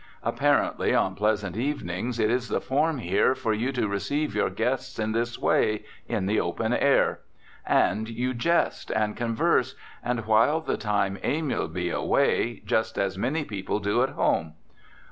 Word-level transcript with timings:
Apparently, 0.23 0.95
on 0.95 1.13
pleasant 1.13 1.55
evenings, 1.55 2.17
it 2.17 2.31
is 2.31 2.47
the 2.49 2.59
form 2.59 2.97
here 2.97 3.35
for 3.35 3.53
you 3.53 3.71
to 3.73 3.87
receive 3.87 4.33
your 4.33 4.49
guests 4.49 4.97
in 4.97 5.11
this 5.11 5.37
way, 5.37 5.85
in 6.07 6.25
the 6.25 6.39
open 6.39 6.73
air. 6.73 7.19
And 7.67 8.09
you 8.09 8.33
jest, 8.33 8.89
and 8.89 9.15
converse, 9.15 9.75
and 10.03 10.25
while 10.25 10.59
the 10.59 10.75
time 10.77 11.19
amiably 11.21 11.91
away, 11.91 12.63
just 12.65 12.97
as 12.97 13.15
many 13.15 13.43
people 13.45 13.77
do 13.79 14.01
at 14.01 14.09
home. 14.17 14.53